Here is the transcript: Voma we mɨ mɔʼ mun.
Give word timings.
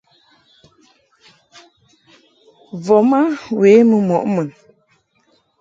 Voma 2.85 3.19
we 3.59 3.69
mɨ 3.89 3.97
mɔʼ 4.07 4.23
mun. 4.33 4.49